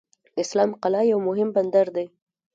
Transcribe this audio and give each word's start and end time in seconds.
اسلام 0.43 0.71
قلعه 0.83 1.03
یو 1.11 1.19
مهم 1.27 1.49
بندر 1.55 1.87
دی. 1.95 2.05